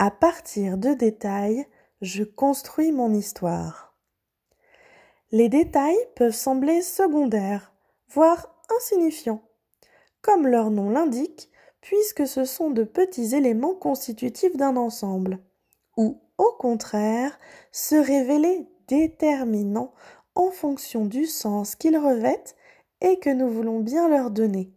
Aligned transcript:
À 0.00 0.12
partir 0.12 0.78
de 0.78 0.94
détails, 0.94 1.66
je 2.02 2.22
construis 2.22 2.92
mon 2.92 3.12
histoire. 3.12 3.96
Les 5.32 5.48
détails 5.48 5.98
peuvent 6.14 6.30
sembler 6.30 6.82
secondaires, 6.82 7.72
voire 8.08 8.54
insignifiants, 8.76 9.42
comme 10.22 10.46
leur 10.46 10.70
nom 10.70 10.90
l'indique, 10.90 11.50
puisque 11.80 12.28
ce 12.28 12.44
sont 12.44 12.70
de 12.70 12.84
petits 12.84 13.34
éléments 13.34 13.74
constitutifs 13.74 14.56
d'un 14.56 14.76
ensemble, 14.76 15.40
ou 15.96 16.20
au 16.38 16.52
contraire 16.60 17.36
se 17.72 17.96
révéler 17.96 18.68
déterminants 18.86 19.92
en 20.36 20.52
fonction 20.52 21.06
du 21.06 21.26
sens 21.26 21.74
qu'ils 21.74 21.98
revêtent 21.98 22.54
et 23.00 23.18
que 23.18 23.30
nous 23.30 23.48
voulons 23.48 23.80
bien 23.80 24.08
leur 24.08 24.30
donner. 24.30 24.72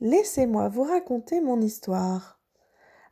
Laissez-moi 0.00 0.70
vous 0.70 0.84
raconter 0.84 1.42
mon 1.42 1.60
histoire. 1.60 2.40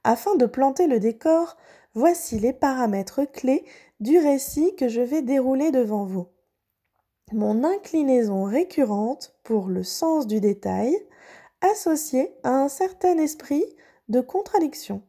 Afin 0.04 0.34
de 0.34 0.46
planter 0.46 0.86
le 0.86 0.98
décor, 0.98 1.56
voici 1.94 2.38
les 2.38 2.52
paramètres 2.52 3.24
clés 3.24 3.64
du 4.00 4.18
récit 4.18 4.74
que 4.76 4.88
je 4.88 5.00
vais 5.00 5.22
dérouler 5.22 5.70
devant 5.70 6.04
vous. 6.04 6.26
Mon 7.32 7.64
inclinaison 7.64 8.44
récurrente 8.44 9.34
pour 9.44 9.68
le 9.68 9.84
sens 9.84 10.26
du 10.26 10.40
détail, 10.40 10.96
associée 11.60 12.34
à 12.42 12.50
un 12.50 12.68
certain 12.68 13.16
esprit 13.18 13.64
de 14.08 14.20
contradiction. 14.20 15.02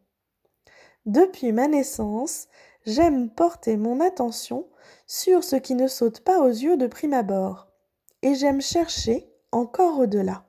Depuis 1.06 1.52
ma 1.52 1.68
naissance, 1.68 2.48
j'aime 2.86 3.30
porter 3.30 3.78
mon 3.78 4.00
attention 4.00 4.68
sur 5.08 5.44
ce 5.44 5.56
qui 5.56 5.76
ne 5.76 5.88
saute 5.88 6.22
pas 6.22 6.40
aux 6.40 6.48
yeux 6.48 6.78
de 6.78 6.88
prime 6.88 7.14
abord, 7.14 7.68
et 8.22 8.36
j'aime 8.36 8.62
chercher 8.62 9.30
encore 9.52 10.00
au-delà. 10.00 10.46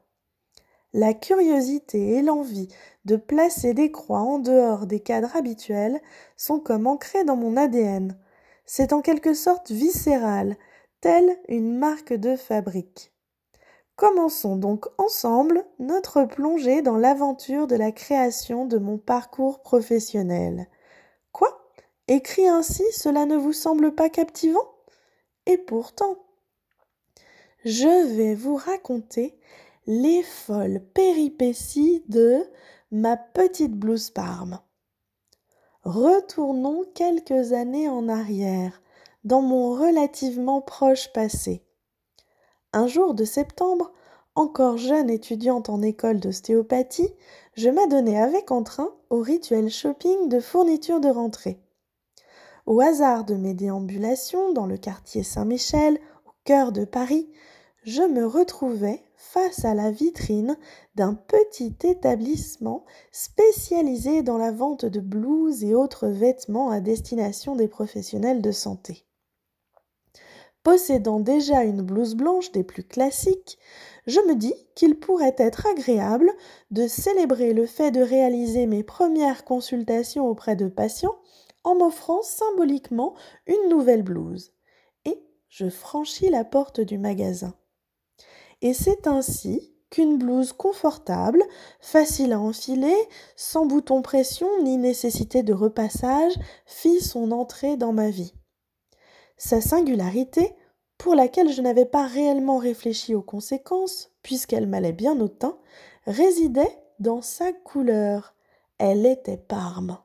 La 0.94 1.12
curiosité 1.12 2.10
et 2.10 2.22
l'envie 2.22 2.68
de 3.04 3.16
placer 3.16 3.74
des 3.74 3.90
croix 3.90 4.20
en 4.20 4.38
dehors 4.38 4.86
des 4.86 5.00
cadres 5.00 5.34
habituels 5.34 6.00
sont 6.36 6.60
comme 6.60 6.86
ancrées 6.86 7.24
dans 7.24 7.34
mon 7.34 7.56
ADN. 7.56 8.16
C'est 8.64 8.92
en 8.92 9.02
quelque 9.02 9.34
sorte 9.34 9.72
viscéral, 9.72 10.56
telle 11.00 11.36
une 11.48 11.76
marque 11.76 12.12
de 12.12 12.36
fabrique. 12.36 13.12
Commençons 13.96 14.54
donc 14.54 14.86
ensemble 14.96 15.64
notre 15.80 16.26
plongée 16.26 16.80
dans 16.80 16.96
l'aventure 16.96 17.66
de 17.66 17.74
la 17.74 17.90
création 17.90 18.64
de 18.64 18.78
mon 18.78 18.96
parcours 18.96 19.62
professionnel. 19.62 20.68
Quoi? 21.32 21.68
Écrit 22.06 22.46
ainsi, 22.46 22.84
cela 22.92 23.26
ne 23.26 23.36
vous 23.36 23.52
semble 23.52 23.96
pas 23.96 24.10
captivant? 24.10 24.76
Et 25.46 25.58
pourtant, 25.58 26.18
je 27.64 28.16
vais 28.16 28.36
vous 28.36 28.54
raconter 28.54 29.36
les 29.86 30.22
folles 30.22 30.80
péripéties 30.94 32.02
de 32.08 32.42
ma 32.90 33.18
petite 33.18 33.74
blouse 33.74 34.10
Parme. 34.10 34.58
Retournons 35.82 36.84
quelques 36.94 37.52
années 37.52 37.88
en 37.88 38.08
arrière, 38.08 38.80
dans 39.24 39.42
mon 39.42 39.72
relativement 39.72 40.62
proche 40.62 41.12
passé. 41.12 41.62
Un 42.72 42.86
jour 42.86 43.12
de 43.12 43.24
septembre, 43.24 43.92
encore 44.34 44.78
jeune 44.78 45.10
étudiante 45.10 45.68
en 45.68 45.82
école 45.82 46.18
d'ostéopathie, 46.18 47.12
je 47.54 47.68
m'adonnais 47.68 48.18
avec 48.18 48.50
entrain 48.50 48.88
au 49.10 49.20
rituel 49.20 49.68
shopping 49.68 50.30
de 50.30 50.40
fournitures 50.40 51.00
de 51.00 51.08
rentrée. 51.08 51.60
Au 52.64 52.80
hasard 52.80 53.24
de 53.24 53.34
mes 53.34 53.52
déambulations 53.52 54.54
dans 54.54 54.66
le 54.66 54.78
quartier 54.78 55.22
Saint-Michel, 55.22 56.00
au 56.26 56.32
cœur 56.44 56.72
de 56.72 56.86
Paris, 56.86 57.30
je 57.84 58.02
me 58.02 58.26
retrouvais 58.26 59.02
face 59.32 59.64
à 59.64 59.74
la 59.74 59.90
vitrine 59.90 60.56
d'un 60.94 61.14
petit 61.14 61.74
établissement 61.82 62.84
spécialisé 63.10 64.22
dans 64.22 64.38
la 64.38 64.52
vente 64.52 64.84
de 64.84 65.00
blouses 65.00 65.64
et 65.64 65.74
autres 65.74 66.06
vêtements 66.06 66.70
à 66.70 66.80
destination 66.80 67.56
des 67.56 67.66
professionnels 67.66 68.42
de 68.42 68.52
santé. 68.52 69.06
Possédant 70.62 71.20
déjà 71.20 71.64
une 71.64 71.82
blouse 71.82 72.14
blanche 72.14 72.52
des 72.52 72.64
plus 72.64 72.84
classiques, 72.84 73.58
je 74.06 74.20
me 74.20 74.34
dis 74.34 74.54
qu'il 74.74 74.98
pourrait 74.98 75.36
être 75.38 75.66
agréable 75.66 76.30
de 76.70 76.86
célébrer 76.86 77.54
le 77.54 77.66
fait 77.66 77.90
de 77.90 78.00
réaliser 78.00 78.66
mes 78.66 78.84
premières 78.84 79.44
consultations 79.44 80.28
auprès 80.28 80.54
de 80.54 80.68
patients 80.68 81.16
en 81.64 81.74
m'offrant 81.74 82.22
symboliquement 82.22 83.14
une 83.46 83.68
nouvelle 83.68 84.02
blouse. 84.02 84.52
Et 85.06 85.18
je 85.48 85.68
franchis 85.68 86.30
la 86.30 86.44
porte 86.44 86.80
du 86.80 86.98
magasin. 86.98 87.54
Et 88.64 88.72
c'est 88.72 89.06
ainsi 89.06 89.74
qu'une 89.90 90.16
blouse 90.16 90.54
confortable, 90.54 91.44
facile 91.80 92.32
à 92.32 92.40
enfiler, 92.40 92.96
sans 93.36 93.66
bouton 93.66 94.00
pression 94.00 94.48
ni 94.62 94.78
nécessité 94.78 95.42
de 95.42 95.52
repassage, 95.52 96.32
fit 96.64 97.02
son 97.02 97.30
entrée 97.30 97.76
dans 97.76 97.92
ma 97.92 98.08
vie. 98.08 98.32
Sa 99.36 99.60
singularité, 99.60 100.56
pour 100.96 101.14
laquelle 101.14 101.52
je 101.52 101.60
n'avais 101.60 101.84
pas 101.84 102.06
réellement 102.06 102.56
réfléchi 102.56 103.14
aux 103.14 103.22
conséquences, 103.22 104.10
puisqu'elle 104.22 104.66
m'allait 104.66 104.92
bien 104.92 105.20
au 105.20 105.30
résidait 106.06 106.82
dans 107.00 107.20
sa 107.20 107.52
couleur. 107.52 108.34
Elle 108.78 109.04
était 109.04 109.36
Parme. 109.36 109.98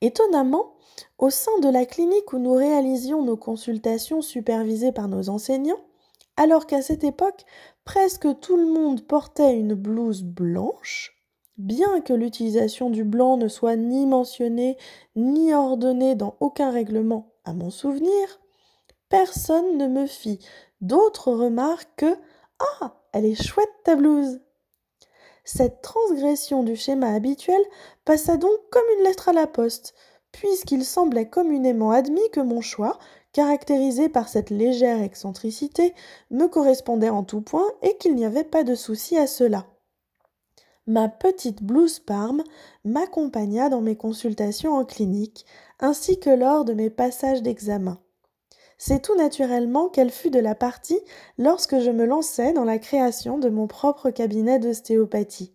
Étonnamment, 0.00 0.74
au 1.18 1.30
sein 1.30 1.56
de 1.60 1.68
la 1.68 1.86
clinique 1.86 2.32
où 2.32 2.38
nous 2.38 2.54
réalisions 2.54 3.22
nos 3.22 3.36
consultations 3.36 4.20
supervisées 4.20 4.92
par 4.92 5.06
nos 5.06 5.28
enseignants, 5.28 5.80
alors 6.36 6.66
qu'à 6.66 6.82
cette 6.82 7.04
époque, 7.04 7.44
presque 7.84 8.40
tout 8.40 8.56
le 8.56 8.66
monde 8.66 9.06
portait 9.06 9.56
une 9.56 9.74
blouse 9.74 10.22
blanche, 10.22 11.14
bien 11.58 12.00
que 12.00 12.12
l'utilisation 12.12 12.90
du 12.90 13.04
blanc 13.04 13.36
ne 13.36 13.48
soit 13.48 13.76
ni 13.76 14.06
mentionnée 14.06 14.76
ni 15.16 15.54
ordonnée 15.54 16.14
dans 16.14 16.36
aucun 16.40 16.70
règlement 16.70 17.32
à 17.44 17.52
mon 17.52 17.70
souvenir, 17.70 18.40
personne 19.08 19.76
ne 19.76 19.86
me 19.86 20.06
fit 20.06 20.40
d'autre 20.80 21.32
remarque 21.32 21.90
que 21.96 22.16
Ah, 22.80 23.00
elle 23.12 23.26
est 23.26 23.40
chouette 23.40 23.68
ta 23.84 23.94
blouse. 23.96 24.40
Cette 25.44 25.82
transgression 25.82 26.62
du 26.62 26.74
schéma 26.74 27.12
habituel 27.12 27.60
passa 28.04 28.36
donc 28.36 28.58
comme 28.70 28.84
une 28.98 29.04
lettre 29.04 29.28
à 29.28 29.32
la 29.32 29.46
poste, 29.46 29.94
puisqu'il 30.32 30.84
semblait 30.84 31.28
communément 31.28 31.90
admis 31.90 32.30
que 32.32 32.40
mon 32.40 32.60
choix, 32.60 32.98
caractérisé 33.34 34.08
par 34.08 34.28
cette 34.28 34.48
légère 34.48 35.02
excentricité, 35.02 35.92
me 36.30 36.46
correspondait 36.46 37.10
en 37.10 37.24
tout 37.24 37.42
point 37.42 37.66
et 37.82 37.98
qu'il 37.98 38.14
n'y 38.14 38.24
avait 38.24 38.44
pas 38.44 38.64
de 38.64 38.74
souci 38.74 39.18
à 39.18 39.26
cela. 39.26 39.66
Ma 40.86 41.08
petite 41.08 41.62
blouse 41.62 41.98
Parme 41.98 42.44
m'accompagna 42.84 43.68
dans 43.68 43.80
mes 43.80 43.96
consultations 43.96 44.74
en 44.74 44.84
clinique, 44.84 45.44
ainsi 45.80 46.18
que 46.20 46.30
lors 46.30 46.64
de 46.64 46.74
mes 46.74 46.90
passages 46.90 47.42
d'examen. 47.42 47.98
C'est 48.78 49.02
tout 49.02 49.16
naturellement 49.16 49.88
qu'elle 49.88 50.10
fut 50.10 50.30
de 50.30 50.38
la 50.38 50.54
partie 50.54 51.00
lorsque 51.38 51.78
je 51.80 51.90
me 51.90 52.04
lançai 52.04 52.52
dans 52.52 52.64
la 52.64 52.78
création 52.78 53.38
de 53.38 53.48
mon 53.48 53.66
propre 53.66 54.10
cabinet 54.10 54.58
d'ostéopathie. 54.58 55.54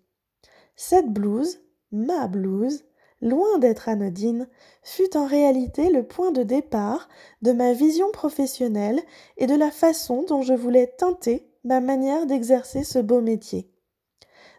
Cette 0.75 1.11
blouse, 1.11 1.59
ma 1.91 2.27
blouse, 2.27 2.83
loin 3.21 3.57
d'être 3.59 3.89
anodine, 3.89 4.47
fut 4.83 5.15
en 5.15 5.25
réalité 5.25 5.89
le 5.89 6.03
point 6.03 6.31
de 6.31 6.43
départ 6.43 7.09
de 7.41 7.51
ma 7.51 7.73
vision 7.73 8.11
professionnelle 8.11 9.01
et 9.37 9.47
de 9.47 9.55
la 9.55 9.71
façon 9.71 10.23
dont 10.23 10.41
je 10.41 10.53
voulais 10.53 10.87
teinter 10.97 11.49
ma 11.63 11.79
manière 11.79 12.25
d'exercer 12.25 12.83
ce 12.83 12.99
beau 12.99 13.21
métier. 13.21 13.69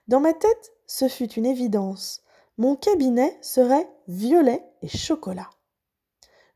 Dans 0.08 0.20
ma 0.20 0.32
tête, 0.32 0.72
ce 0.86 1.08
fut 1.08 1.32
une 1.32 1.46
évidence. 1.46 2.22
Mon 2.58 2.76
cabinet 2.76 3.38
serait 3.40 3.88
violet 4.08 4.62
et 4.82 4.88
chocolat. 4.88 5.48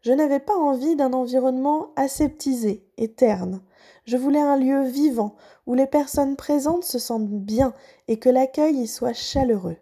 Je 0.03 0.13
n'avais 0.13 0.41
pas 0.41 0.57
envie 0.57 0.97
d'un 0.97 1.15
environnement 1.15 1.93
aseptisé 1.97 2.87
et 2.99 3.15
terne. 3.15 3.63
Je 4.05 4.19
voulais 4.19 4.41
un 4.41 4.59
lieu 4.59 4.83
vivant 4.83 5.35
où 5.67 5.73
les 5.73 5.87
personnes 5.87 6.37
présentes 6.37 6.85
se 6.85 6.99
sentent 6.99 7.31
bien 7.31 7.73
et 8.07 8.19
que 8.19 8.29
l'accueil 8.29 8.77
y 8.81 8.87
soit 8.87 9.15
chaleureux. 9.15 9.79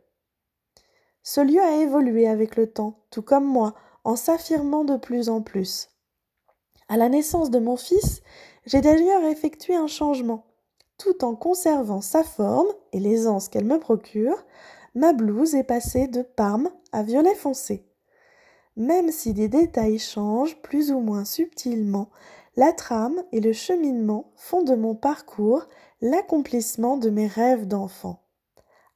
Ce 1.22 1.40
lieu 1.40 1.60
a 1.60 1.76
évolué 1.76 2.26
avec 2.26 2.56
le 2.56 2.70
temps, 2.70 2.98
tout 3.10 3.22
comme 3.22 3.46
moi, 3.46 3.74
en 4.04 4.16
s'affirmant 4.16 4.84
de 4.84 4.96
plus 4.96 5.28
en 5.28 5.40
plus. 5.40 5.88
À 6.88 6.96
la 6.96 7.08
naissance 7.08 7.50
de 7.50 7.60
mon 7.60 7.76
fils, 7.76 8.22
j'ai 8.66 8.80
d'ailleurs 8.80 9.24
effectué 9.24 9.74
un 9.74 9.86
changement. 9.86 10.46
Tout 10.98 11.24
en 11.24 11.34
conservant 11.34 12.00
sa 12.00 12.24
forme 12.24 12.68
et 12.92 12.98
l'aisance 13.00 13.48
qu'elle 13.48 13.64
me 13.64 13.78
procure, 13.78 14.44
ma 14.94 15.12
blouse 15.12 15.54
est 15.54 15.64
passée 15.64 16.08
de 16.08 16.22
parme 16.22 16.70
à 16.90 17.02
violet 17.02 17.34
foncé. 17.34 17.86
Même 18.76 19.10
si 19.10 19.32
des 19.32 19.48
détails 19.48 19.98
changent 19.98 20.60
plus 20.62 20.90
ou 20.90 21.00
moins 21.00 21.24
subtilement, 21.24 22.10
la 22.56 22.72
trame 22.72 23.22
et 23.32 23.40
le 23.40 23.52
cheminement 23.52 24.32
font 24.36 24.62
de 24.62 24.74
mon 24.74 24.94
parcours 24.94 25.68
l'accomplissement 26.00 26.96
de 26.96 27.10
mes 27.10 27.26
rêves 27.26 27.66
d'enfant. 27.66 28.22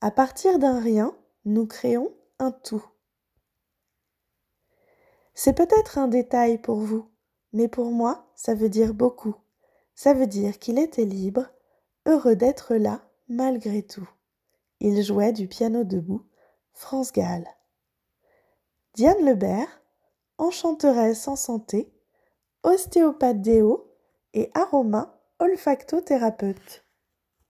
À 0.01 0.11
partir 0.11 0.59
d'un 0.59 0.81
rien, 0.81 1.15
nous 1.45 1.67
créons 1.67 2.11
un 2.39 2.53
tout. 2.53 2.85
C'est 5.35 5.55
peut-être 5.55 5.99
un 5.99 6.09
détail 6.09 6.59
pour 6.59 6.79
vous, 6.79 7.11
mais 7.53 7.69
pour 7.69 7.91
moi, 7.91 8.31
ça 8.35 8.55
veut 8.55 8.69
dire 8.69 8.95
beaucoup. 8.95 9.35
Ça 9.95 10.15
veut 10.15 10.27
dire 10.27 10.59
qu'il 10.59 10.79
était 10.79 11.05
libre, 11.05 11.47
heureux 12.07 12.37
d'être 12.37 12.75
là 12.75 13.03
malgré 13.29 13.83
tout. 13.83 14.09
Il 14.81 15.03
jouait 15.03 15.33
du 15.33 15.49
piano 15.49 15.85
debout, 15.85 16.23
France 16.73 17.13
Gall. 17.13 17.47
Diane 18.95 19.25
Lebert, 19.25 19.83
enchanteresse 20.39 21.29
en 21.29 21.37
santé, 21.37 21.93
ostéopathe 22.63 23.41
déo 23.43 23.93
et 24.33 24.51
aroma 24.55 25.21
olfactothérapeute. 25.39 26.86